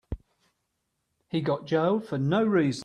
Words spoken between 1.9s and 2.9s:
for no reason.